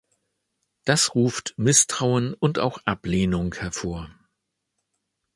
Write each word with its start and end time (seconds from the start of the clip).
Das 0.83 1.13
ruft 1.13 1.53
Misstrauen 1.57 2.33
und 2.33 2.57
auch 2.57 2.79
Ablehnung 2.85 3.53
hervor. 3.53 4.09